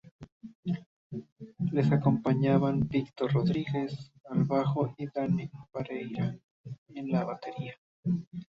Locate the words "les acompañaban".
1.73-2.87